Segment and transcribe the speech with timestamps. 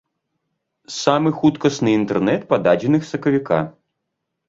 [1.01, 3.65] Самы хуткасны інтэрнэт па дадзеных сакавіка.